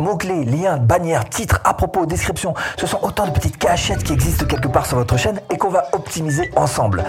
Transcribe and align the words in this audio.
Mots-clés, 0.00 0.44
liens, 0.44 0.76
bannières, 0.76 1.28
titres, 1.28 1.60
à 1.64 1.74
propos, 1.74 2.06
description, 2.06 2.54
ce 2.78 2.86
sont 2.86 3.00
autant 3.02 3.26
de 3.26 3.32
petites 3.32 3.58
cachettes 3.58 4.04
qui 4.04 4.12
existent 4.12 4.46
quelque 4.46 4.68
part 4.68 4.86
sur 4.86 4.96
votre 4.96 5.16
chaîne 5.16 5.40
et 5.50 5.58
qu'on 5.58 5.70
va 5.70 5.88
optimiser 5.92 6.50
ensemble. 6.54 7.04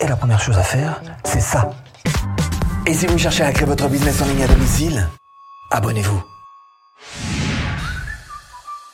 Et 0.00 0.06
la 0.06 0.16
première 0.16 0.40
chose 0.40 0.58
à 0.58 0.62
faire, 0.62 1.00
c'est 1.24 1.40
ça. 1.40 1.70
Et 2.84 2.92
si 2.92 3.06
vous 3.06 3.16
cherchez 3.16 3.42
à 3.42 3.52
créer 3.52 3.66
votre 3.66 3.88
business 3.88 4.20
en 4.20 4.26
ligne 4.26 4.44
à 4.44 4.48
domicile, 4.48 5.08
abonnez-vous. 5.70 6.22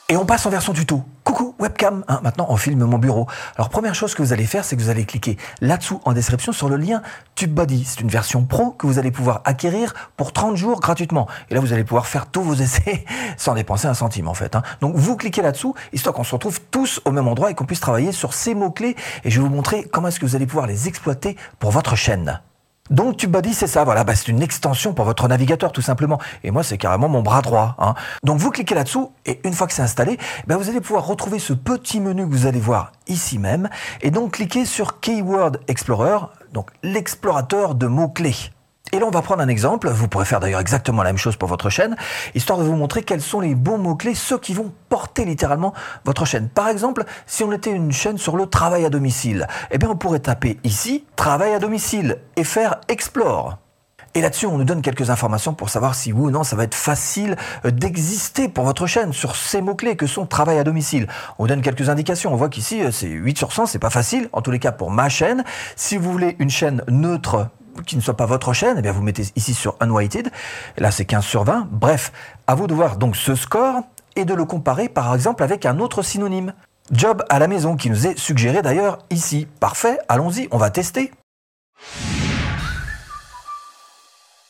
Et 0.07 0.15
on 0.15 0.25
passe 0.25 0.45
en 0.45 0.49
version 0.49 0.73
tuto. 0.73 1.03
Webcam. 1.63 2.03
Hein, 2.09 2.19
maintenant, 2.23 2.45
on 2.49 2.57
filme 2.57 2.83
mon 2.83 2.97
bureau. 2.97 3.25
Alors, 3.55 3.69
première 3.69 3.95
chose 3.95 4.13
que 4.15 4.21
vous 4.21 4.33
allez 4.33 4.45
faire, 4.45 4.65
c'est 4.65 4.75
que 4.75 4.81
vous 4.81 4.89
allez 4.89 5.05
cliquer 5.05 5.37
là-dessous 5.61 6.01
en 6.03 6.11
description 6.11 6.51
sur 6.51 6.67
le 6.67 6.75
lien 6.75 7.01
TubeBuddy. 7.35 7.85
C'est 7.85 8.01
une 8.01 8.09
version 8.09 8.43
pro 8.43 8.71
que 8.71 8.85
vous 8.85 8.99
allez 8.99 9.11
pouvoir 9.11 9.41
acquérir 9.45 9.93
pour 10.17 10.33
30 10.33 10.57
jours 10.57 10.81
gratuitement. 10.81 11.25
Et 11.49 11.53
là, 11.53 11.61
vous 11.61 11.71
allez 11.71 11.85
pouvoir 11.85 12.05
faire 12.05 12.25
tous 12.25 12.41
vos 12.41 12.53
essais 12.61 13.05
sans 13.37 13.53
dépenser 13.53 13.87
un 13.87 13.93
centime, 13.93 14.27
en 14.27 14.33
fait. 14.33 14.57
Hein. 14.57 14.61
Donc, 14.81 14.95
vous 14.97 15.15
cliquez 15.15 15.41
là-dessous, 15.41 15.73
histoire 15.93 16.13
qu'on 16.13 16.25
se 16.25 16.35
retrouve 16.35 16.59
tous 16.69 16.99
au 17.05 17.11
même 17.11 17.29
endroit 17.29 17.49
et 17.49 17.55
qu'on 17.55 17.65
puisse 17.65 17.79
travailler 17.79 18.11
sur 18.11 18.33
ces 18.33 18.55
mots-clés. 18.55 18.97
Et 19.23 19.31
je 19.31 19.39
vais 19.39 19.47
vous 19.47 19.53
montrer 19.53 19.85
comment 19.85 20.09
est-ce 20.09 20.19
que 20.19 20.25
vous 20.25 20.35
allez 20.35 20.47
pouvoir 20.47 20.67
les 20.67 20.89
exploiter 20.89 21.37
pour 21.59 21.71
votre 21.71 21.95
chaîne. 21.95 22.41
Donc 22.89 23.15
TubeBuddy, 23.15 23.53
c'est 23.53 23.67
ça, 23.67 23.85
voilà, 23.85 24.03
bah, 24.03 24.13
c'est 24.13 24.27
une 24.27 24.41
extension 24.41 24.93
pour 24.93 25.05
votre 25.05 25.27
navigateur 25.29 25.71
tout 25.71 25.81
simplement. 25.81 26.19
Et 26.43 26.51
moi, 26.51 26.63
c'est 26.63 26.77
carrément 26.77 27.07
mon 27.07 27.21
bras 27.21 27.41
droit. 27.41 27.75
Hein. 27.79 27.95
Donc 28.23 28.39
vous 28.39 28.51
cliquez 28.51 28.75
là-dessous 28.75 29.13
et 29.25 29.39
une 29.45 29.53
fois 29.53 29.67
que 29.67 29.73
c'est 29.73 29.81
installé, 29.81 30.17
bah, 30.47 30.57
vous 30.57 30.69
allez 30.69 30.81
pouvoir 30.81 31.07
retrouver 31.07 31.39
ce 31.39 31.53
petit 31.53 32.01
menu 32.01 32.27
que 32.27 32.31
vous 32.31 32.45
allez 32.45 32.59
voir 32.59 32.91
ici 33.07 33.39
même. 33.39 33.69
Et 34.01 34.11
donc 34.11 34.33
cliquez 34.33 34.65
sur 34.65 34.99
Keyword 34.99 35.61
Explorer, 35.69 36.17
donc 36.51 36.71
l'explorateur 36.83 37.75
de 37.75 37.87
mots-clés. 37.87 38.35
Et 38.93 38.99
là, 38.99 39.07
on 39.07 39.11
va 39.11 39.23
prendre 39.23 39.41
un 39.41 39.47
exemple. 39.47 39.89
Vous 39.89 40.07
pourrez 40.07 40.25
faire 40.25 40.39
d'ailleurs 40.39 40.59
exactement 40.59 41.01
la 41.01 41.09
même 41.09 41.17
chose 41.17 41.35
pour 41.35 41.49
votre 41.49 41.71
chaîne, 41.71 41.95
histoire 42.35 42.59
de 42.59 42.63
vous 42.63 42.75
montrer 42.75 43.01
quels 43.01 43.23
sont 43.23 43.39
les 43.39 43.55
bons 43.55 43.79
mots-clés, 43.79 44.13
ceux 44.13 44.37
qui 44.37 44.53
vont 44.53 44.71
porter 44.87 45.25
littéralement 45.25 45.73
votre 46.05 46.25
chaîne. 46.25 46.47
Par 46.47 46.67
exemple, 46.67 47.03
si 47.25 47.43
on 47.43 47.51
était 47.51 47.71
une 47.71 47.91
chaîne 47.91 48.19
sur 48.19 48.37
le 48.37 48.45
travail 48.45 48.85
à 48.85 48.91
domicile, 48.91 49.47
eh 49.71 49.79
bien, 49.79 49.89
on 49.89 49.95
pourrait 49.95 50.19
taper 50.19 50.59
ici 50.63 51.05
travail 51.15 51.53
à 51.53 51.59
domicile 51.59 52.19
et 52.35 52.43
faire 52.43 52.81
explore. 52.87 53.57
Et 54.13 54.21
là-dessus, 54.21 54.45
on 54.45 54.59
nous 54.59 54.63
donne 54.63 54.83
quelques 54.83 55.09
informations 55.09 55.55
pour 55.55 55.69
savoir 55.69 55.95
si 55.95 56.13
oui 56.13 56.27
ou 56.27 56.29
non 56.29 56.43
ça 56.43 56.55
va 56.55 56.63
être 56.63 56.75
facile 56.75 57.35
euh, 57.65 57.71
d'exister 57.71 58.47
pour 58.47 58.63
votre 58.63 58.85
chaîne 58.85 59.11
sur 59.11 59.35
ces 59.35 59.59
mots-clés 59.59 59.95
que 59.95 60.05
sont 60.05 60.27
travail 60.27 60.59
à 60.59 60.63
domicile. 60.63 61.07
On 61.39 61.45
vous 61.45 61.47
donne 61.47 61.63
quelques 61.63 61.89
indications. 61.89 62.31
On 62.31 62.35
voit 62.35 62.49
qu'ici, 62.49 62.83
euh, 62.83 62.91
c'est 62.91 63.07
8 63.07 63.39
sur 63.39 63.53
100, 63.53 63.65
c'est 63.65 63.79
pas 63.79 63.89
facile. 63.89 64.29
En 64.31 64.43
tous 64.43 64.51
les 64.51 64.59
cas, 64.59 64.71
pour 64.71 64.91
ma 64.91 65.09
chaîne. 65.09 65.43
Si 65.75 65.97
vous 65.97 66.11
voulez 66.11 66.35
une 66.37 66.51
chaîne 66.51 66.83
neutre 66.87 67.49
qui 67.85 67.95
ne 67.95 68.01
soit 68.01 68.17
pas 68.17 68.25
votre 68.25 68.53
chaîne, 68.53 68.75
eh 68.79 68.81
bien 68.81 68.91
vous 68.91 69.01
mettez 69.01 69.25
ici 69.35 69.53
sur 69.53 69.75
Unweighted. 69.79 70.31
Là, 70.77 70.91
c'est 70.91 71.05
15 71.05 71.25
sur 71.25 71.43
20. 71.43 71.67
Bref, 71.71 72.11
à 72.47 72.55
vous 72.55 72.67
de 72.67 72.73
voir 72.73 72.97
donc 72.97 73.15
ce 73.15 73.35
score 73.35 73.81
et 74.15 74.25
de 74.25 74.33
le 74.33 74.45
comparer 74.45 74.89
par 74.89 75.13
exemple 75.13 75.43
avec 75.43 75.65
un 75.65 75.79
autre 75.79 76.01
synonyme. 76.01 76.53
Job 76.91 77.23
à 77.29 77.39
la 77.39 77.47
maison 77.47 77.75
qui 77.75 77.89
nous 77.89 78.07
est 78.07 78.17
suggéré 78.17 78.61
d'ailleurs 78.61 78.99
ici. 79.09 79.47
Parfait, 79.59 79.97
allons-y, 80.09 80.47
on 80.51 80.57
va 80.57 80.69
tester. 80.69 81.11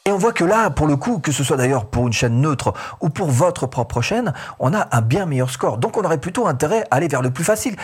Et 0.06 0.12
on 0.12 0.18
voit 0.18 0.34
que 0.34 0.44
là, 0.44 0.70
pour 0.70 0.86
le 0.86 0.98
coup, 0.98 1.20
que 1.20 1.32
ce 1.32 1.46
soit 1.46 1.56
d'ailleurs 1.56 1.86
pour 1.86 2.08
une 2.08 2.12
chaîne 2.12 2.42
neutre 2.42 2.74
ou 3.00 3.08
pour 3.08 3.32
votre 3.32 3.68
propre 3.68 4.02
chaîne, 4.02 4.34
on 4.60 4.74
a 4.74 4.90
un 4.92 5.02
bien 5.02 5.26
meilleur 5.26 5.50
score. 5.50 5.78
Donc 5.78 5.96
on 5.96 6.04
aurait 6.04 6.18
plutôt 6.18 6.46
intérêt 6.46 6.84
à 6.92 6.96
aller 6.98 7.08
vers 7.08 7.22
le 7.22 7.32
plus 7.32 7.46
facile. 7.46 7.78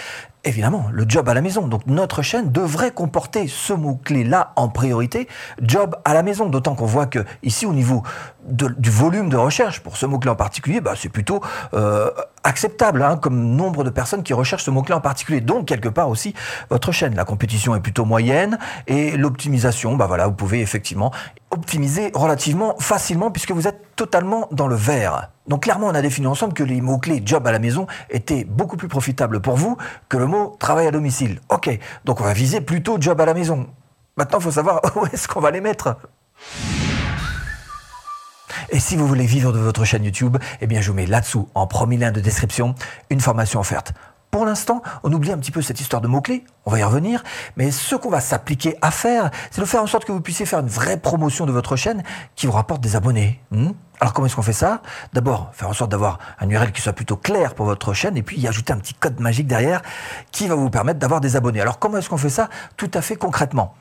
Évidemment, 0.45 0.85
le 0.93 1.03
job 1.05 1.27
à 1.27 1.33
la 1.33 1.41
maison. 1.41 1.67
Donc 1.67 1.85
notre 1.85 2.21
chaîne 2.21 2.49
devrait 2.49 2.91
comporter 2.91 3.47
ce 3.49 3.73
mot-clé-là 3.73 4.53
en 4.55 4.69
priorité, 4.69 5.27
job 5.61 5.97
à 6.05 6.13
la 6.13 6.23
maison. 6.23 6.45
D'autant 6.45 6.75
qu'on 6.75 6.85
voit 6.85 7.07
que 7.07 7.25
ici, 7.43 7.65
au 7.65 7.73
niveau 7.73 8.03
du 8.47 8.89
volume 8.89 9.27
de 9.27 9.35
recherche 9.35 9.81
pour 9.81 9.97
ce 9.97 10.05
mot-clé 10.05 10.31
en 10.31 10.37
particulier, 10.37 10.79
bah, 10.79 10.93
c'est 10.95 11.09
plutôt 11.09 11.41
euh, 11.73 12.09
acceptable 12.45 13.03
hein, 13.03 13.17
comme 13.17 13.37
nombre 13.37 13.83
de 13.83 13.89
personnes 13.89 14.23
qui 14.23 14.33
recherchent 14.33 14.63
ce 14.63 14.71
mot-clé 14.71 14.95
en 14.95 15.01
particulier. 15.01 15.41
Donc 15.41 15.65
quelque 15.65 15.89
part 15.89 16.09
aussi 16.09 16.33
votre 16.69 16.93
chaîne. 16.93 17.15
La 17.15 17.25
compétition 17.25 17.75
est 17.75 17.81
plutôt 17.81 18.05
moyenne 18.05 18.57
et 18.87 19.17
l'optimisation, 19.17 19.97
bah 19.97 20.08
voilà, 20.08 20.27
vous 20.27 20.35
pouvez 20.35 20.61
effectivement 20.61 21.11
optimiser 21.52 22.11
relativement 22.14 22.75
facilement 22.80 23.30
puisque 23.30 23.52
vous 23.52 23.67
êtes 23.67 23.95
totalement 23.97 24.47
dans 24.52 24.67
le 24.67 24.75
vert. 24.75 25.31
Donc 25.49 25.64
clairement, 25.64 25.87
on 25.87 25.95
a 25.95 26.02
défini 26.02 26.27
ensemble 26.27 26.54
que 26.54 26.64
les 26.64 26.80
mots-clés 26.80 27.23
job 27.26 27.45
à 27.48 27.52
la 27.52 27.60
maison 27.60 27.87
étaient 28.11 28.45
beaucoup 28.45 28.77
plus 28.77 28.87
profitables 28.87 29.42
pour 29.42 29.55
vous 29.55 29.77
que 30.08 30.17
le 30.17 30.27
mot 30.27 30.55
travail 30.60 30.87
à 30.87 30.92
domicile. 30.92 31.42
Ok, 31.49 31.77
donc 32.05 32.21
on 32.21 32.23
va 32.23 32.33
viser 32.33 32.61
plutôt 32.61 33.02
job 33.02 33.20
à 33.20 33.26
la 33.26 33.33
maison. 33.33 33.67
Maintenant, 34.15 34.39
il 34.39 34.43
faut 34.43 34.52
savoir 34.52 34.80
où 34.95 35.05
est-ce 35.08 35.27
qu'on 35.27 35.42
va 35.42 35.52
les 35.52 35.61
mettre. 35.61 35.98
Et 38.70 38.80
si 38.80 38.95
vous 38.95 39.08
voulez 39.08 39.26
vivre 39.26 39.52
de 39.52 39.58
votre 39.58 39.83
chaîne 39.83 40.04
YouTube, 40.04 40.38
eh 40.61 40.67
bien 40.67 40.82
je 40.82 40.92
vous 40.92 40.95
mets 40.95 41.08
là-dessous, 41.08 41.49
en 41.55 41.65
premier 41.65 41.98
lien 41.98 42.11
de 42.11 42.21
description, 42.21 42.76
une 43.09 43.20
formation 43.20 43.59
offerte. 43.59 43.93
Pour 44.31 44.45
l'instant, 44.45 44.83
on 45.03 45.11
oublie 45.11 45.31
un 45.31 45.39
petit 45.39 45.49
peu 45.49 45.63
cette 45.63 45.81
histoire 45.81 46.03
de 46.03 46.07
mots-clés, 46.07 46.45
on 46.65 46.71
va 46.71 46.77
y 46.77 46.83
revenir, 46.83 47.23
mais 47.57 47.71
ce 47.71 47.95
qu'on 47.95 48.11
va 48.11 48.21
s'appliquer 48.21 48.75
à 48.79 48.91
faire, 48.91 49.31
c'est 49.49 49.59
de 49.59 49.65
faire 49.65 49.81
en 49.81 49.87
sorte 49.87 50.05
que 50.05 50.11
vous 50.11 50.21
puissiez 50.21 50.45
faire 50.45 50.59
une 50.59 50.67
vraie 50.67 50.97
promotion 50.97 51.47
de 51.47 51.51
votre 51.51 51.75
chaîne 51.75 52.03
qui 52.35 52.45
vous 52.45 52.51
rapporte 52.53 52.79
des 52.81 52.95
abonnés. 52.95 53.41
Hmm 53.49 53.71
Alors 53.99 54.13
comment 54.13 54.27
est-ce 54.27 54.35
qu'on 54.35 54.43
fait 54.43 54.53
ça? 54.53 54.83
D'abord, 55.13 55.49
faire 55.53 55.67
en 55.67 55.73
sorte 55.73 55.89
d'avoir 55.89 56.19
un 56.39 56.47
URL 56.47 56.71
qui 56.71 56.81
soit 56.81 56.93
plutôt 56.93 57.17
clair 57.17 57.55
pour 57.55 57.65
votre 57.65 57.93
chaîne 57.93 58.17
et 58.17 58.21
puis 58.21 58.39
y 58.39 58.47
ajouter 58.47 58.71
un 58.71 58.77
petit 58.77 58.93
code 58.93 59.19
magique 59.19 59.47
derrière 59.47 59.81
qui 60.31 60.47
va 60.47 60.53
vous 60.53 60.69
permettre 60.69 60.99
d'avoir 60.99 61.21
des 61.21 61.35
abonnés. 61.35 61.61
Alors 61.61 61.79
comment 61.79 61.97
est-ce 61.97 62.09
qu'on 62.09 62.17
fait 62.17 62.29
ça? 62.29 62.49
Tout 62.77 62.91
à 62.93 63.01
fait 63.01 63.15
concrètement 63.15 63.73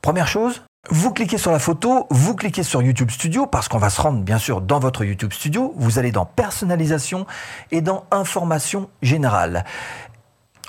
Première 0.00 0.28
chose, 0.28 0.62
vous 0.90 1.12
cliquez 1.12 1.36
sur 1.38 1.52
la 1.52 1.58
photo, 1.58 2.06
vous 2.10 2.34
cliquez 2.34 2.62
sur 2.62 2.82
YouTube 2.82 3.10
Studio 3.10 3.46
parce 3.46 3.68
qu'on 3.68 3.78
va 3.78 3.90
se 3.90 4.00
rendre 4.00 4.22
bien 4.22 4.38
sûr 4.38 4.60
dans 4.60 4.78
votre 4.78 5.04
YouTube 5.04 5.32
Studio. 5.32 5.74
Vous 5.76 5.98
allez 5.98 6.12
dans 6.12 6.24
personnalisation 6.24 7.26
et 7.70 7.80
dans 7.82 8.04
information 8.10 8.88
générale. 9.02 9.64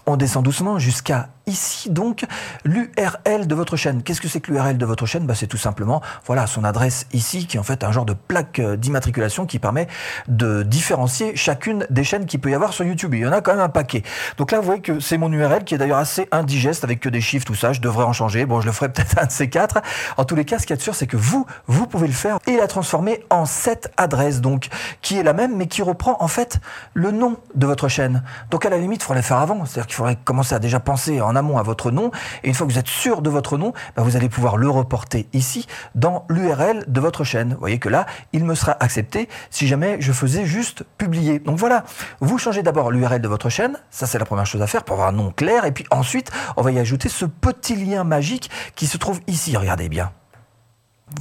On 0.05 0.17
descend 0.17 0.43
doucement 0.43 0.79
jusqu'à 0.79 1.29
ici 1.49 1.89
donc 1.89 2.25
l'URL 2.63 3.47
de 3.47 3.55
votre 3.55 3.75
chaîne. 3.75 4.03
Qu'est-ce 4.03 4.21
que 4.21 4.27
c'est 4.27 4.39
que 4.39 4.51
l'URL 4.51 4.77
de 4.77 4.85
votre 4.85 5.05
chaîne? 5.05 5.25
Bah, 5.25 5.35
C'est 5.35 5.47
tout 5.47 5.57
simplement 5.57 6.01
voilà 6.25 6.47
son 6.47 6.63
adresse 6.63 7.07
ici 7.11 7.47
qui 7.47 7.57
est 7.57 7.59
en 7.59 7.63
fait 7.63 7.83
un 7.83 7.91
genre 7.91 8.05
de 8.05 8.13
plaque 8.13 8.59
euh, 8.59 8.77
d'immatriculation 8.77 9.45
qui 9.45 9.59
permet 9.59 9.87
de 10.27 10.63
différencier 10.63 11.35
chacune 11.35 11.85
des 11.89 12.03
chaînes 12.03 12.25
qu'il 12.25 12.39
peut 12.39 12.51
y 12.51 12.53
avoir 12.53 12.71
sur 12.73 12.85
YouTube. 12.85 13.13
il 13.15 13.21
y 13.21 13.27
en 13.27 13.31
a 13.31 13.41
quand 13.41 13.51
même 13.51 13.61
un 13.61 13.69
paquet. 13.69 14.03
Donc 14.37 14.51
là 14.51 14.59
vous 14.59 14.65
voyez 14.65 14.81
que 14.81 14.99
c'est 14.99 15.17
mon 15.17 15.31
URL 15.31 15.63
qui 15.63 15.75
est 15.75 15.77
d'ailleurs 15.77 15.97
assez 15.97 16.27
indigeste 16.31 16.83
avec 16.83 16.99
que 16.99 17.09
des 17.09 17.21
chiffres, 17.21 17.45
tout 17.45 17.55
ça. 17.55 17.73
Je 17.73 17.81
devrais 17.81 18.05
en 18.05 18.13
changer. 18.13 18.45
Bon, 18.45 18.61
je 18.61 18.67
le 18.67 18.71
ferai 18.71 18.89
peut-être 18.93 19.17
un 19.19 19.25
de 19.25 19.31
ces 19.31 19.49
quatre. 19.49 19.79
En 20.17 20.25
tous 20.25 20.35
les 20.35 20.45
cas, 20.45 20.59
ce 20.59 20.67
qui 20.67 20.73
est 20.73 20.81
sûr, 20.81 20.95
c'est 20.95 21.07
que 21.07 21.17
vous, 21.17 21.45
vous 21.67 21.87
pouvez 21.87 22.07
le 22.07 22.13
faire 22.13 22.37
et 22.47 22.57
la 22.57 22.67
transformer 22.67 23.23
en 23.29 23.45
cette 23.45 23.91
adresse 23.97 24.41
donc 24.41 24.69
qui 25.01 25.17
est 25.17 25.23
la 25.23 25.33
même 25.33 25.55
mais 25.55 25.67
qui 25.67 25.81
reprend 25.81 26.17
en 26.19 26.27
fait 26.27 26.59
le 26.93 27.11
nom 27.11 27.37
de 27.55 27.65
votre 27.65 27.87
chaîne. 27.87 28.23
Donc 28.51 28.65
à 28.65 28.69
la 28.69 28.77
limite, 28.77 29.01
il 29.01 29.05
faudrait 29.05 29.21
le 29.21 29.25
faire 29.25 29.37
avant. 29.37 29.65
C'est-à-dire 29.65 29.87
qu'il 29.87 29.95
faudrait 29.95 30.17
commencer 30.23 30.53
à 30.55 30.59
déjà 30.59 30.79
penser 30.79 31.21
en 31.21 31.35
à 31.39 31.63
votre 31.63 31.91
nom. 31.91 32.11
Et 32.43 32.49
une 32.49 32.53
fois 32.53 32.67
que 32.67 32.71
vous 32.71 32.79
êtes 32.79 32.87
sûr 32.87 33.21
de 33.21 33.29
votre 33.29 33.57
nom, 33.57 33.73
bah, 33.95 34.03
vous 34.03 34.15
allez 34.15 34.29
pouvoir 34.29 34.57
le 34.57 34.69
reporter 34.69 35.27
ici 35.33 35.67
dans 35.95 36.25
l'URL 36.29 36.83
de 36.87 36.99
votre 36.99 37.23
chaîne. 37.23 37.53
Vous 37.53 37.59
voyez 37.59 37.79
que 37.79 37.89
là, 37.89 38.05
il 38.33 38.45
me 38.45 38.55
sera 38.55 38.75
accepté 38.79 39.29
si 39.49 39.67
jamais 39.67 39.97
je 39.99 40.11
faisais 40.11 40.45
juste 40.45 40.83
publier. 40.97 41.39
Donc 41.39 41.57
voilà, 41.57 41.83
vous 42.19 42.37
changez 42.37 42.63
d'abord 42.63 42.91
l'URL 42.91 43.21
de 43.21 43.27
votre 43.27 43.49
chaîne. 43.49 43.77
Ça, 43.89 44.05
c'est 44.05 44.19
la 44.19 44.25
première 44.25 44.45
chose 44.45 44.61
à 44.61 44.67
faire 44.67 44.83
pour 44.83 44.95
avoir 44.95 45.09
un 45.09 45.13
nom 45.13 45.31
clair. 45.31 45.65
Et 45.65 45.71
puis 45.71 45.85
ensuite, 45.91 46.31
on 46.57 46.61
va 46.61 46.71
y 46.71 46.79
ajouter 46.79 47.09
ce 47.09 47.25
petit 47.25 47.75
lien 47.75 48.03
magique 48.03 48.49
qui 48.75 48.87
se 48.87 48.97
trouve 48.97 49.19
ici. 49.27 49.55
Regardez 49.55 49.89
bien. 49.89 50.11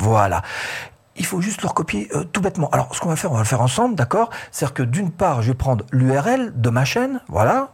Voilà 0.00 0.42
il 1.18 1.26
faut 1.26 1.40
juste 1.40 1.62
le 1.62 1.68
recopier 1.68 2.08
euh, 2.14 2.24
tout 2.24 2.40
bêtement. 2.40 2.70
Alors, 2.70 2.94
ce 2.94 3.00
qu'on 3.00 3.08
va 3.08 3.16
faire, 3.16 3.32
on 3.32 3.34
va 3.34 3.40
le 3.40 3.46
faire 3.46 3.60
ensemble, 3.60 3.94
d'accord? 3.94 4.30
C'est-à-dire 4.50 4.74
que 4.74 4.82
d'une 4.82 5.10
part, 5.10 5.42
je 5.42 5.48
vais 5.48 5.56
prendre 5.56 5.84
l'URL 5.92 6.52
de 6.54 6.70
ma 6.70 6.84
chaîne, 6.84 7.20
voilà, 7.28 7.72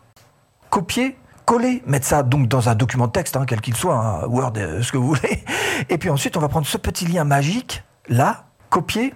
copier, 0.71 1.16
coller, 1.44 1.82
mettre 1.87 2.06
ça 2.06 2.22
donc 2.22 2.49
dans 2.49 2.69
un 2.69 2.75
document 2.75 3.06
de 3.06 3.12
texte, 3.12 3.37
hein, 3.37 3.44
quel 3.47 3.60
qu'il 3.60 3.77
soit, 3.77 3.97
un 3.97 4.27
Word, 4.27 4.53
euh, 4.56 4.82
ce 4.82 4.93
que 4.93 4.99
vous 4.99 5.09
voulez. 5.09 5.44
Et 5.88 5.99
puis 5.99 6.10
ensuite, 6.10 6.37
on 6.37 6.41
va 6.41 6.49
prendre 6.49 6.66
ce 6.66 6.78
petit 6.78 7.06
lien 7.06 7.25
magique, 7.25 7.84
là, 8.09 8.44
copier, 8.71 9.15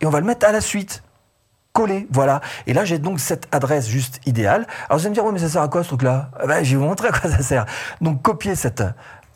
et 0.00 0.06
on 0.06 0.10
va 0.10 0.20
le 0.20 0.26
mettre 0.26 0.46
à 0.46 0.52
la 0.52 0.60
suite. 0.60 1.02
Coller, 1.72 2.06
voilà. 2.10 2.40
Et 2.66 2.72
là, 2.72 2.84
j'ai 2.84 2.98
donc 2.98 3.18
cette 3.18 3.48
adresse 3.52 3.88
juste 3.88 4.20
idéale. 4.26 4.66
Alors 4.88 4.98
vous 4.98 5.06
allez 5.06 5.10
me 5.10 5.14
dire, 5.14 5.24
oui, 5.24 5.32
mais 5.32 5.38
ça 5.38 5.48
sert 5.48 5.62
à 5.62 5.68
quoi 5.68 5.82
ce 5.82 5.88
truc-là? 5.88 6.30
Eh 6.42 6.46
ben, 6.46 6.62
Je 6.62 6.70
vais 6.70 6.76
vous 6.76 6.88
montrer 6.88 7.08
à 7.08 7.12
quoi 7.12 7.30
ça 7.30 7.42
sert. 7.42 7.66
Donc 8.00 8.22
copier 8.22 8.54
cette 8.54 8.84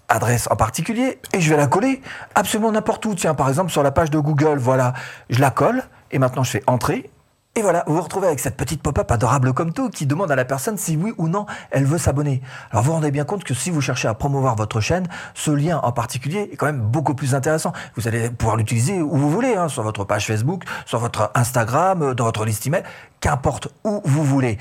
adresse 0.08 0.48
en 0.50 0.56
particulier 0.56 1.20
et 1.32 1.40
je 1.40 1.50
vais 1.50 1.56
la 1.56 1.66
coller 1.66 2.00
absolument 2.34 2.72
n'importe 2.72 3.04
où. 3.06 3.14
Tiens, 3.14 3.34
par 3.34 3.48
exemple, 3.48 3.70
sur 3.70 3.82
la 3.82 3.90
page 3.90 4.10
de 4.10 4.18
Google, 4.18 4.58
voilà, 4.58 4.94
je 5.30 5.40
la 5.40 5.50
colle 5.50 5.82
et 6.10 6.18
maintenant 6.18 6.42
je 6.42 6.50
fais 6.50 6.62
entrer 6.66 7.10
et 7.58 7.62
voilà, 7.62 7.82
vous 7.88 7.96
vous 7.96 8.02
retrouvez 8.02 8.28
avec 8.28 8.38
cette 8.38 8.56
petite 8.56 8.80
pop-up 8.82 9.10
adorable 9.10 9.52
comme 9.52 9.72
tout 9.72 9.90
qui 9.90 10.06
demande 10.06 10.30
à 10.30 10.36
la 10.36 10.44
personne 10.44 10.78
si 10.78 10.96
oui 10.96 11.12
ou 11.18 11.26
non 11.26 11.44
elle 11.72 11.84
veut 11.84 11.98
s'abonner. 11.98 12.40
Alors 12.70 12.84
vous 12.84 12.90
vous 12.90 12.94
rendez 12.94 13.10
bien 13.10 13.24
compte 13.24 13.42
que 13.42 13.52
si 13.52 13.70
vous 13.70 13.80
cherchez 13.80 14.06
à 14.06 14.14
promouvoir 14.14 14.54
votre 14.54 14.80
chaîne, 14.80 15.08
ce 15.34 15.50
lien 15.50 15.80
en 15.82 15.90
particulier 15.90 16.50
est 16.52 16.56
quand 16.56 16.66
même 16.66 16.80
beaucoup 16.80 17.14
plus 17.14 17.34
intéressant. 17.34 17.72
Vous 17.96 18.06
allez 18.06 18.30
pouvoir 18.30 18.56
l'utiliser 18.56 19.02
où 19.02 19.16
vous 19.16 19.28
voulez, 19.28 19.56
hein, 19.56 19.66
sur 19.66 19.82
votre 19.82 20.04
page 20.04 20.26
Facebook, 20.26 20.62
sur 20.86 21.00
votre 21.00 21.32
Instagram, 21.34 22.14
dans 22.14 22.24
votre 22.26 22.44
liste 22.44 22.64
email, 22.68 22.84
qu'importe 23.18 23.66
où 23.82 24.02
vous 24.04 24.22
voulez. 24.22 24.56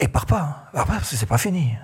Et 0.00 0.08
par 0.08 0.24
pas, 0.24 0.64
par 0.72 0.86
pas 0.86 0.94
parce 0.94 1.10
que 1.10 1.16
c'est 1.16 1.26
pas 1.26 1.38
fini. 1.38 1.76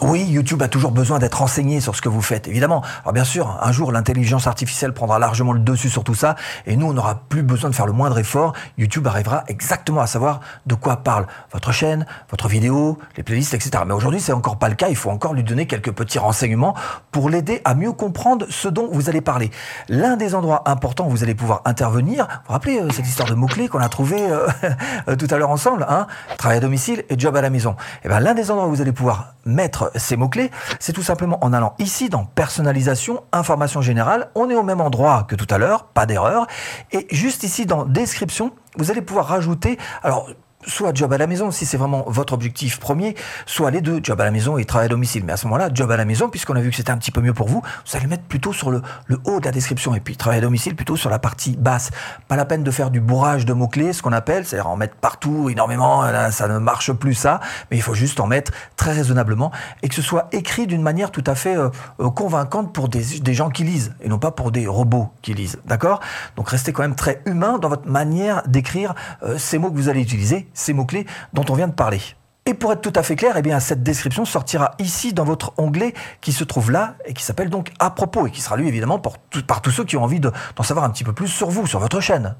Oui, 0.00 0.22
YouTube 0.22 0.62
a 0.62 0.68
toujours 0.68 0.92
besoin 0.92 1.18
d'être 1.18 1.38
renseigné 1.38 1.80
sur 1.80 1.96
ce 1.96 2.02
que 2.02 2.08
vous 2.08 2.22
faites, 2.22 2.46
évidemment. 2.46 2.84
Alors 3.02 3.12
bien 3.12 3.24
sûr, 3.24 3.58
un 3.60 3.72
jour, 3.72 3.90
l'intelligence 3.90 4.46
artificielle 4.46 4.92
prendra 4.92 5.18
largement 5.18 5.52
le 5.52 5.58
dessus 5.58 5.90
sur 5.90 6.04
tout 6.04 6.14
ça, 6.14 6.36
et 6.66 6.76
nous, 6.76 6.86
on 6.86 6.92
n'aura 6.92 7.22
plus 7.28 7.42
besoin 7.42 7.68
de 7.68 7.74
faire 7.74 7.86
le 7.86 7.92
moindre 7.92 8.16
effort. 8.16 8.52
YouTube 8.76 9.08
arrivera 9.08 9.42
exactement 9.48 10.00
à 10.00 10.06
savoir 10.06 10.38
de 10.66 10.76
quoi 10.76 10.98
parle 10.98 11.26
votre 11.52 11.72
chaîne, 11.72 12.06
votre 12.30 12.46
vidéo, 12.46 12.96
les 13.16 13.24
playlists, 13.24 13.54
etc. 13.54 13.82
Mais 13.84 13.92
aujourd'hui, 13.92 14.20
c'est 14.20 14.32
encore 14.32 14.56
pas 14.56 14.68
le 14.68 14.76
cas. 14.76 14.88
Il 14.88 14.94
faut 14.94 15.10
encore 15.10 15.34
lui 15.34 15.42
donner 15.42 15.66
quelques 15.66 15.90
petits 15.90 16.20
renseignements 16.20 16.76
pour 17.10 17.28
l'aider 17.28 17.60
à 17.64 17.74
mieux 17.74 17.90
comprendre 17.90 18.46
ce 18.50 18.68
dont 18.68 18.88
vous 18.92 19.08
allez 19.08 19.20
parler. 19.20 19.50
L'un 19.88 20.16
des 20.16 20.36
endroits 20.36 20.62
importants 20.66 21.08
où 21.08 21.10
vous 21.10 21.24
allez 21.24 21.34
pouvoir 21.34 21.62
intervenir, 21.64 22.28
vous 22.28 22.38
vous 22.46 22.52
rappelez 22.52 22.78
euh, 22.78 22.88
cette 22.92 23.08
histoire 23.08 23.28
de 23.28 23.34
mots-clés 23.34 23.66
qu'on 23.66 23.80
a 23.80 23.88
trouvé 23.88 24.16
euh, 25.08 25.16
tout 25.16 25.26
à 25.28 25.38
l'heure 25.38 25.50
ensemble, 25.50 25.84
hein? 25.88 26.06
Travail 26.36 26.58
à 26.58 26.60
domicile 26.60 27.02
et 27.08 27.18
job 27.18 27.34
à 27.34 27.40
la 27.40 27.50
maison. 27.50 27.74
Eh 28.04 28.08
ben, 28.08 28.20
l'un 28.20 28.34
des 28.34 28.52
endroits 28.52 28.68
où 28.68 28.70
vous 28.70 28.80
allez 28.80 28.92
pouvoir 28.92 29.34
mettre 29.48 29.90
ces 29.96 30.16
mots-clés, 30.16 30.50
c'est 30.78 30.92
tout 30.92 31.02
simplement 31.02 31.42
en 31.44 31.52
allant 31.52 31.74
ici 31.78 32.08
dans 32.08 32.24
personnalisation, 32.24 33.22
information 33.32 33.80
générale. 33.80 34.30
On 34.34 34.48
est 34.50 34.54
au 34.54 34.62
même 34.62 34.80
endroit 34.80 35.24
que 35.28 35.34
tout 35.34 35.46
à 35.50 35.58
l'heure, 35.58 35.84
pas 35.84 36.06
d'erreur. 36.06 36.46
Et 36.92 37.06
juste 37.10 37.42
ici 37.42 37.66
dans 37.66 37.84
description, 37.84 38.52
vous 38.76 38.90
allez 38.90 39.02
pouvoir 39.02 39.26
rajouter, 39.26 39.78
alors 40.02 40.28
soit 40.66 40.94
job 40.94 41.12
à 41.12 41.18
la 41.18 41.26
maison 41.26 41.50
si 41.50 41.66
c'est 41.66 41.76
vraiment 41.76 42.04
votre 42.06 42.32
objectif 42.32 42.80
premier, 42.80 43.14
soit 43.46 43.70
les 43.70 43.80
deux, 43.80 44.00
job 44.02 44.20
à 44.20 44.24
la 44.24 44.30
maison 44.30 44.58
et 44.58 44.64
travail 44.64 44.86
à 44.86 44.88
domicile. 44.88 45.24
Mais 45.24 45.32
à 45.32 45.36
ce 45.36 45.46
moment-là, 45.46 45.70
job 45.72 45.90
à 45.90 45.96
la 45.96 46.04
maison, 46.04 46.28
puisqu'on 46.28 46.56
a 46.56 46.60
vu 46.60 46.70
que 46.70 46.76
c'était 46.76 46.90
un 46.90 46.98
petit 46.98 47.10
peu 47.10 47.20
mieux 47.20 47.32
pour 47.32 47.48
vous, 47.48 47.62
vous 47.62 47.96
allez 47.96 48.06
mettre 48.06 48.24
plutôt 48.24 48.52
sur 48.52 48.70
le, 48.70 48.82
le, 49.06 49.18
haut 49.24 49.40
de 49.40 49.44
la 49.44 49.52
description 49.52 49.94
et 49.94 50.00
puis 50.00 50.16
travail 50.16 50.38
à 50.38 50.42
domicile 50.42 50.74
plutôt 50.74 50.96
sur 50.96 51.10
la 51.10 51.18
partie 51.18 51.56
basse. 51.56 51.90
Pas 52.26 52.36
la 52.36 52.44
peine 52.44 52.64
de 52.64 52.70
faire 52.70 52.90
du 52.90 53.00
bourrage 53.00 53.44
de 53.44 53.52
mots-clés, 53.52 53.92
ce 53.92 54.02
qu'on 54.02 54.12
appelle, 54.12 54.44
c'est-à-dire 54.44 54.68
en 54.68 54.76
mettre 54.76 54.96
partout 54.96 55.48
énormément, 55.48 56.02
là, 56.02 56.30
ça 56.30 56.48
ne 56.48 56.58
marche 56.58 56.92
plus 56.92 57.14
ça, 57.14 57.40
mais 57.70 57.76
il 57.76 57.82
faut 57.82 57.94
juste 57.94 58.20
en 58.20 58.26
mettre 58.26 58.52
très 58.76 58.92
raisonnablement 58.92 59.52
et 59.82 59.88
que 59.88 59.94
ce 59.94 60.02
soit 60.02 60.28
écrit 60.32 60.66
d'une 60.66 60.82
manière 60.82 61.10
tout 61.10 61.24
à 61.26 61.34
fait 61.34 61.56
euh, 61.56 61.70
euh 62.00 62.10
convaincante 62.10 62.72
pour 62.72 62.88
des, 62.88 63.02
gens 63.34 63.50
qui 63.50 63.62
lisent 63.62 63.94
et 64.00 64.08
non 64.08 64.18
pas 64.18 64.32
pour 64.32 64.50
des 64.50 64.66
robots 64.66 65.10
qui 65.22 65.34
lisent. 65.34 65.58
D'accord? 65.66 66.00
Donc 66.36 66.48
restez 66.48 66.72
quand 66.72 66.82
même 66.82 66.96
très 66.96 67.22
humain 67.26 67.58
dans 67.58 67.68
votre 67.68 67.88
manière 67.88 68.42
d'écrire 68.46 68.94
euh, 69.22 69.38
ces 69.38 69.58
mots 69.58 69.70
que 69.70 69.76
vous 69.76 69.88
allez 69.88 70.00
utiliser 70.00 70.47
ces 70.54 70.72
mots-clés 70.72 71.06
dont 71.32 71.44
on 71.48 71.54
vient 71.54 71.68
de 71.68 71.72
parler. 71.72 72.00
Et 72.46 72.54
pour 72.54 72.72
être 72.72 72.80
tout 72.80 72.92
à 72.94 73.02
fait 73.02 73.14
clair, 73.14 73.36
eh 73.36 73.60
cette 73.60 73.82
description 73.82 74.24
sortira 74.24 74.70
ici 74.78 75.12
dans 75.12 75.24
votre 75.24 75.52
onglet 75.58 75.92
qui 76.22 76.32
se 76.32 76.44
trouve 76.44 76.70
là 76.70 76.94
et 77.04 77.12
qui 77.12 77.22
s'appelle 77.22 77.50
donc 77.50 77.72
à 77.78 77.90
propos 77.90 78.26
et 78.26 78.30
qui 78.30 78.40
sera 78.40 78.56
lu 78.56 78.66
évidemment 78.66 78.98
par 78.98 79.60
tous 79.60 79.70
ceux 79.70 79.84
qui 79.84 79.98
ont 79.98 80.04
envie 80.04 80.18
d'en 80.20 80.62
savoir 80.62 80.86
un 80.86 80.90
petit 80.90 81.04
peu 81.04 81.12
plus 81.12 81.28
sur 81.28 81.50
vous, 81.50 81.66
sur 81.66 81.78
votre 81.78 82.00
chaîne. 82.00 82.36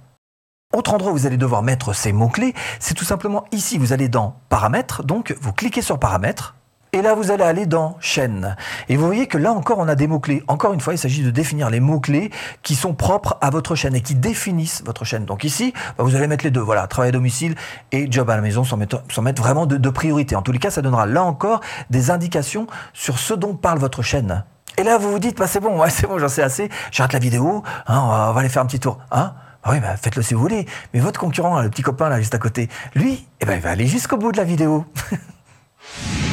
Autre 0.75 0.93
endroit 0.93 1.13
où 1.13 1.15
vous 1.15 1.27
allez 1.27 1.37
devoir 1.39 1.63
mettre 1.63 1.95
ces 1.95 2.13
mots-clés, 2.13 2.55
c'est 2.79 2.95
tout 2.95 3.05
simplement 3.05 3.45
ici. 3.53 3.79
Vous 3.79 3.93
allez 3.93 4.09
dans 4.09 4.41
Paramètres, 4.49 5.03
donc 5.03 5.35
vous 5.41 5.53
cliquez 5.53 5.83
sur 5.83 5.99
Paramètres. 5.99 6.55
Et 6.93 7.03
là, 7.03 7.15
vous 7.15 7.31
allez 7.31 7.45
aller 7.45 7.67
dans 7.67 7.97
chaîne. 8.01 8.57
Et 8.89 8.97
vous 8.97 9.05
voyez 9.05 9.27
que 9.27 9.37
là 9.37 9.53
encore, 9.53 9.79
on 9.79 9.89
a 9.89 9.95
des 9.95 10.07
mots-clés. 10.07 10.43
Encore 10.49 10.73
une 10.73 10.81
fois, 10.81 10.95
il 10.95 10.99
s'agit 10.99 11.23
de 11.23 11.31
définir 11.31 11.69
les 11.69 11.81
mots-clés 11.81 12.31
qui 12.63 12.75
sont 12.75 12.95
propres 12.95 13.37
à 13.43 13.51
votre 13.51 13.75
chaîne 13.75 13.95
et 13.95 14.01
qui 14.01 14.15
définissent 14.15 14.83
votre 14.87 15.05
chaîne. 15.05 15.27
Donc 15.27 15.45
ici, 15.45 15.75
bah, 15.99 16.05
vous 16.05 16.17
allez 16.17 16.27
mettre 16.27 16.45
les 16.45 16.51
deux. 16.51 16.63
Voilà, 16.63 16.87
travail 16.87 17.11
à 17.11 17.13
domicile 17.13 17.57
et 17.93 18.11
job 18.11 18.31
à 18.31 18.37
la 18.37 18.43
maison 18.43 18.65
sans 18.65 18.77
mettre, 18.77 19.03
vraiment 19.37 19.67
de, 19.67 19.91
priorité. 19.91 20.35
En 20.35 20.43
tous 20.43 20.53
les 20.53 20.59
cas, 20.59 20.71
ça 20.71 20.81
donnera 20.81 21.05
là 21.05 21.23
encore 21.23 21.61
des 21.91 22.11
indications 22.11 22.67
sur 22.95 23.19
ce 23.19 23.35
dont 23.35 23.55
parle 23.55 23.79
votre 23.79 24.03
chaîne. 24.03 24.45
Et 24.79 24.83
là, 24.83 24.97
vous 24.97 25.11
vous 25.11 25.19
dites, 25.19 25.37
bah, 25.37 25.47
c'est 25.47 25.61
bon, 25.61 25.83
c'est 25.91 26.07
bon, 26.07 26.19
j'en 26.19 26.29
sais 26.29 26.43
assez. 26.43 26.71
J'arrête 26.91 27.13
la 27.13 27.19
vidéo, 27.19 27.63
hein, 27.87 28.01
on, 28.03 28.09
va, 28.09 28.31
on 28.31 28.33
va 28.33 28.41
aller 28.41 28.49
faire 28.49 28.63
un 28.63 28.67
petit 28.67 28.81
tour. 28.81 28.99
Hein 29.11 29.35
ah 29.63 29.73
oui, 29.73 29.81
bah, 29.81 29.97
faites-le 29.97 30.23
si 30.23 30.33
vous 30.33 30.41
voulez. 30.41 30.67
Mais 30.95 31.01
votre 31.01 31.21
concurrent, 31.21 31.61
le 31.61 31.69
petit 31.69 31.83
copain 31.83 32.09
là 32.09 32.19
juste 32.19 32.35
à 32.35 32.39
côté, 32.39 32.71
lui, 32.95 33.27
eh 33.41 33.45
ben, 33.45 33.57
il 33.57 33.61
va 33.61 33.71
aller 33.71 33.87
jusqu'au 33.87 34.17
bout 34.17 34.33
de 34.33 34.39
la 34.39 34.45
vidéo. 34.45 34.87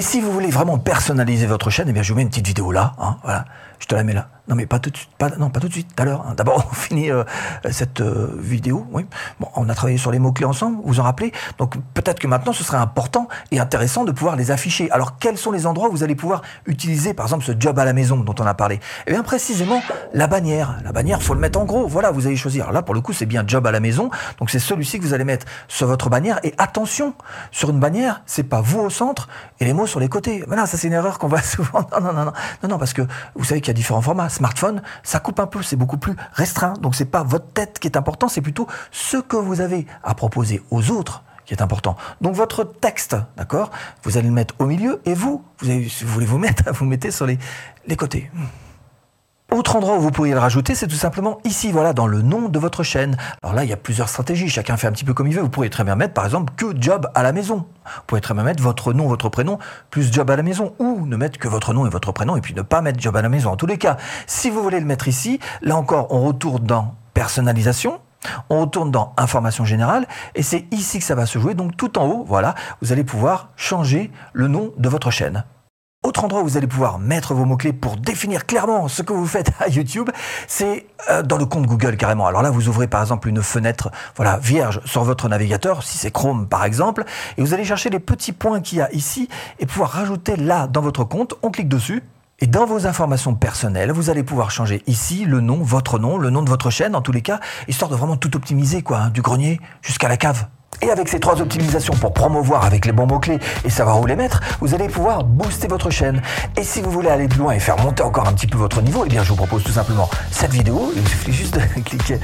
Et 0.00 0.02
si 0.02 0.22
vous 0.22 0.32
voulez 0.32 0.48
vraiment 0.48 0.78
personnaliser 0.78 1.44
votre 1.44 1.68
chaîne, 1.68 1.86
eh 1.90 1.92
bien, 1.92 2.02
je 2.02 2.10
vous 2.10 2.16
mets 2.16 2.22
une 2.22 2.30
petite 2.30 2.46
vidéo 2.46 2.72
là. 2.72 2.94
Hein, 2.98 3.44
je 3.78 3.84
te 3.84 3.94
la 3.94 4.02
mets 4.02 4.14
là. 4.14 4.30
Non, 4.48 4.56
mais 4.56 4.66
pas 4.66 4.78
tout 4.78 4.90
de 4.90 4.96
suite. 4.96 5.10
Pas, 5.18 5.30
non, 5.30 5.50
pas 5.50 5.60
tout 5.60 5.68
de 5.68 5.72
suite. 5.72 5.88
Tout 5.94 6.02
à 6.02 6.06
l'heure. 6.06 6.24
Hein. 6.26 6.34
D'abord, 6.36 6.66
on 6.70 6.74
finit 6.74 7.10
euh, 7.10 7.24
cette 7.70 8.00
euh, 8.00 8.36
vidéo. 8.38 8.86
Oui. 8.92 9.06
Bon, 9.38 9.48
on 9.56 9.68
a 9.68 9.74
travaillé 9.74 9.98
sur 9.98 10.10
les 10.10 10.18
mots 10.18 10.32
clés 10.32 10.46
ensemble. 10.46 10.76
Vous 10.76 10.88
vous 10.88 11.00
en 11.00 11.04
rappelez 11.04 11.32
Donc, 11.58 11.76
peut-être 11.94 12.18
que 12.18 12.26
maintenant, 12.26 12.52
ce 12.52 12.64
serait 12.64 12.78
important 12.78 13.28
et 13.50 13.60
intéressant 13.60 14.04
de 14.04 14.12
pouvoir 14.12 14.36
les 14.36 14.50
afficher. 14.50 14.90
Alors, 14.90 15.18
quels 15.18 15.38
sont 15.38 15.52
les 15.52 15.66
endroits 15.66 15.88
où 15.88 15.92
vous 15.92 16.02
allez 16.02 16.14
pouvoir 16.14 16.42
utiliser, 16.66 17.14
par 17.14 17.26
exemple, 17.26 17.44
ce 17.44 17.52
job 17.58 17.78
à 17.78 17.84
la 17.84 17.92
maison 17.92 18.16
dont 18.16 18.34
on 18.38 18.46
a 18.46 18.54
parlé? 18.54 18.80
Eh 19.06 19.12
bien, 19.12 19.22
précisément, 19.22 19.82
la 20.12 20.26
bannière. 20.26 20.78
La 20.84 20.92
bannière, 20.92 21.22
faut 21.22 21.34
le 21.34 21.40
mettre 21.40 21.58
en 21.58 21.64
gros. 21.64 21.86
Voilà, 21.86 22.10
vous 22.10 22.26
allez 22.26 22.36
choisir. 22.36 22.64
Alors 22.64 22.74
là, 22.74 22.82
pour 22.82 22.94
le 22.94 23.00
coup, 23.00 23.12
c'est 23.12 23.26
bien 23.26 23.44
job 23.46 23.66
à 23.66 23.70
la 23.70 23.80
maison. 23.80 24.10
Donc, 24.38 24.50
c'est 24.50 24.58
celui-ci 24.58 24.98
que 24.98 25.04
vous 25.04 25.14
allez 25.14 25.24
mettre 25.24 25.46
sur 25.68 25.86
votre 25.86 26.10
bannière. 26.10 26.40
Et 26.44 26.54
attention, 26.58 27.14
sur 27.50 27.70
une 27.70 27.80
bannière, 27.80 28.22
c'est 28.26 28.44
pas 28.44 28.60
vous 28.60 28.80
au 28.80 28.90
centre 28.90 29.28
et 29.60 29.64
les 29.64 29.72
mots 29.72 29.86
sur 29.86 30.00
les 30.00 30.08
côtés. 30.08 30.44
Voilà, 30.46 30.66
ça 30.66 30.76
c'est 30.76 30.86
une 30.86 30.92
erreur 30.94 31.18
qu'on 31.18 31.28
voit 31.28 31.42
souvent. 31.42 31.86
Non, 31.92 32.00
non, 32.00 32.12
non, 32.12 32.24
non, 32.24 32.32
non, 32.62 32.68
non, 32.68 32.78
parce 32.78 32.92
que 32.92 33.02
vous 33.34 33.44
savez 33.44 33.60
qu'il 33.60 33.68
y 33.68 33.70
a 33.70 33.74
différents 33.74 34.00
formats. 34.00 34.28
Smartphone, 34.30 34.82
ça 35.02 35.20
coupe 35.20 35.40
un 35.40 35.46
peu, 35.46 35.62
c'est 35.62 35.76
beaucoup 35.76 35.98
plus 35.98 36.14
restreint. 36.32 36.74
Donc 36.74 36.94
c'est 36.94 37.04
pas 37.04 37.22
votre 37.22 37.52
tête 37.52 37.78
qui 37.78 37.88
est 37.88 37.96
important, 37.96 38.28
c'est 38.28 38.40
plutôt 38.40 38.66
ce 38.90 39.16
que 39.16 39.36
vous 39.36 39.60
avez 39.60 39.86
à 40.02 40.14
proposer 40.14 40.62
aux 40.70 40.90
autres 40.90 41.22
qui 41.44 41.54
est 41.54 41.62
important. 41.62 41.96
Donc 42.20 42.34
votre 42.34 42.64
texte, 42.64 43.16
d'accord 43.36 43.70
Vous 44.04 44.16
allez 44.16 44.28
le 44.28 44.34
mettre 44.34 44.54
au 44.58 44.66
milieu 44.66 45.00
et 45.04 45.14
vous, 45.14 45.44
vous 45.58 45.68
avez, 45.68 45.90
vous 46.02 46.12
voulez 46.12 46.26
vous 46.26 46.38
mettre, 46.38 46.72
vous 46.72 46.84
mettez 46.84 47.10
sur 47.10 47.26
les, 47.26 47.38
les 47.86 47.96
côtés. 47.96 48.30
Autre 49.52 49.74
endroit 49.74 49.96
où 49.96 50.00
vous 50.00 50.12
pourriez 50.12 50.32
le 50.32 50.38
rajouter, 50.38 50.76
c'est 50.76 50.86
tout 50.86 50.94
simplement 50.94 51.38
ici, 51.42 51.72
voilà, 51.72 51.92
dans 51.92 52.06
le 52.06 52.22
nom 52.22 52.48
de 52.48 52.58
votre 52.60 52.84
chaîne. 52.84 53.16
Alors 53.42 53.52
là, 53.52 53.64
il 53.64 53.70
y 53.70 53.72
a 53.72 53.76
plusieurs 53.76 54.08
stratégies, 54.08 54.48
chacun 54.48 54.76
fait 54.76 54.86
un 54.86 54.92
petit 54.92 55.04
peu 55.04 55.12
comme 55.12 55.26
il 55.26 55.34
veut. 55.34 55.42
Vous 55.42 55.48
pourriez 55.48 55.70
très 55.70 55.82
bien 55.82 55.96
mettre, 55.96 56.14
par 56.14 56.24
exemple, 56.24 56.52
que 56.56 56.66
job 56.80 57.10
à 57.16 57.24
la 57.24 57.32
maison. 57.32 57.66
Vous 57.84 58.02
pouvez 58.06 58.20
très 58.20 58.32
bien 58.32 58.44
mettre 58.44 58.62
votre 58.62 58.92
nom, 58.92 59.08
votre 59.08 59.28
prénom, 59.28 59.58
plus 59.90 60.12
job 60.12 60.30
à 60.30 60.36
la 60.36 60.44
maison, 60.44 60.72
ou 60.78 61.04
ne 61.04 61.16
mettre 61.16 61.38
que 61.38 61.48
votre 61.48 61.74
nom 61.74 61.84
et 61.84 61.90
votre 61.90 62.12
prénom, 62.12 62.36
et 62.36 62.40
puis 62.40 62.54
ne 62.54 62.62
pas 62.62 62.80
mettre 62.80 63.00
job 63.00 63.16
à 63.16 63.22
la 63.22 63.28
maison. 63.28 63.50
En 63.50 63.56
tous 63.56 63.66
les 63.66 63.76
cas, 63.76 63.96
si 64.28 64.50
vous 64.50 64.62
voulez 64.62 64.78
le 64.78 64.86
mettre 64.86 65.08
ici, 65.08 65.40
là 65.62 65.76
encore, 65.76 66.06
on 66.10 66.20
retourne 66.20 66.64
dans 66.64 66.94
personnalisation, 67.12 67.98
on 68.50 68.60
retourne 68.60 68.90
dans 68.90 69.14
information 69.16 69.64
générale 69.64 70.06
et 70.34 70.42
c'est 70.42 70.66
ici 70.70 70.98
que 70.98 71.04
ça 71.04 71.14
va 71.14 71.26
se 71.26 71.38
jouer. 71.38 71.54
Donc 71.54 71.76
tout 71.76 71.98
en 71.98 72.06
haut, 72.06 72.24
voilà, 72.26 72.54
vous 72.82 72.92
allez 72.92 73.04
pouvoir 73.04 73.48
changer 73.56 74.10
le 74.32 74.46
nom 74.46 74.72
de 74.76 74.88
votre 74.88 75.10
chaîne. 75.10 75.44
Autre 76.02 76.24
endroit 76.24 76.40
où 76.40 76.44
vous 76.44 76.56
allez 76.56 76.66
pouvoir 76.66 76.98
mettre 76.98 77.34
vos 77.34 77.44
mots-clés 77.44 77.74
pour 77.74 77.98
définir 77.98 78.46
clairement 78.46 78.88
ce 78.88 79.02
que 79.02 79.12
vous 79.12 79.26
faites 79.26 79.52
à 79.60 79.68
YouTube, 79.68 80.08
c'est 80.48 80.86
euh, 81.10 81.22
dans 81.22 81.36
le 81.36 81.44
compte 81.44 81.66
Google 81.66 81.98
carrément. 81.98 82.26
Alors 82.26 82.40
là, 82.40 82.50
vous 82.50 82.68
ouvrez 82.68 82.86
par 82.86 83.02
exemple 83.02 83.28
une 83.28 83.42
fenêtre 83.42 83.90
voilà, 84.16 84.38
vierge 84.38 84.80
sur 84.86 85.04
votre 85.04 85.28
navigateur, 85.28 85.82
si 85.82 85.98
c'est 85.98 86.10
Chrome 86.10 86.48
par 86.48 86.64
exemple, 86.64 87.04
et 87.36 87.42
vous 87.42 87.52
allez 87.52 87.64
chercher 87.64 87.90
les 87.90 87.98
petits 87.98 88.32
points 88.32 88.62
qu'il 88.62 88.78
y 88.78 88.80
a 88.80 88.90
ici 88.94 89.28
et 89.58 89.66
pouvoir 89.66 89.90
rajouter 89.90 90.36
là 90.36 90.68
dans 90.68 90.80
votre 90.80 91.04
compte. 91.04 91.34
On 91.42 91.50
clique 91.50 91.68
dessus. 91.68 92.02
Et 92.38 92.46
dans 92.46 92.64
vos 92.64 92.86
informations 92.86 93.34
personnelles, 93.34 93.92
vous 93.92 94.08
allez 94.08 94.22
pouvoir 94.22 94.50
changer 94.50 94.82
ici 94.86 95.26
le 95.26 95.42
nom, 95.42 95.62
votre 95.62 95.98
nom, 95.98 96.16
le 96.16 96.30
nom 96.30 96.42
de 96.42 96.48
votre 96.48 96.70
chaîne 96.70 96.96
en 96.96 97.02
tous 97.02 97.12
les 97.12 97.20
cas, 97.20 97.40
histoire 97.68 97.90
de 97.90 97.96
vraiment 97.96 98.16
tout 98.16 98.34
optimiser, 98.34 98.80
quoi, 98.80 98.98
hein, 99.00 99.10
du 99.10 99.20
grenier 99.20 99.60
jusqu'à 99.82 100.08
la 100.08 100.16
cave. 100.16 100.46
Et 100.82 100.90
avec 100.90 101.08
ces 101.08 101.20
trois 101.20 101.40
optimisations 101.42 101.92
pour 101.94 102.14
promouvoir 102.14 102.64
avec 102.64 102.86
les 102.86 102.92
bons 102.92 103.06
mots-clés 103.06 103.38
et 103.64 103.70
savoir 103.70 104.00
où 104.00 104.06
les 104.06 104.16
mettre, 104.16 104.40
vous 104.60 104.74
allez 104.74 104.88
pouvoir 104.88 105.24
booster 105.24 105.68
votre 105.68 105.90
chaîne. 105.90 106.22
Et 106.56 106.64
si 106.64 106.80
vous 106.80 106.90
voulez 106.90 107.10
aller 107.10 107.28
plus 107.28 107.40
loin 107.40 107.52
et 107.52 107.60
faire 107.60 107.76
monter 107.78 108.02
encore 108.02 108.26
un 108.26 108.32
petit 108.32 108.46
peu 108.46 108.56
votre 108.56 108.80
niveau, 108.80 109.04
eh 109.04 109.08
bien 109.08 109.22
je 109.22 109.28
vous 109.28 109.36
propose 109.36 109.62
tout 109.62 109.72
simplement 109.72 110.08
cette 110.30 110.52
vidéo. 110.52 110.90
Il 110.96 111.06
suffit 111.06 111.32
juste 111.32 111.54
de 111.54 111.60
cliquer. 111.84 112.18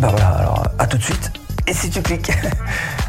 Ben 0.00 0.08
voilà, 0.08 0.28
alors 0.28 0.64
à 0.78 0.86
tout 0.86 0.98
de 0.98 1.02
suite. 1.02 1.32
Et 1.66 1.72
si 1.72 1.88
tu 1.88 2.02
cliques 2.02 2.30